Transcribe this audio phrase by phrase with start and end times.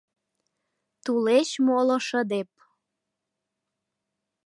[1.03, 2.49] Тулеч моло шыдеп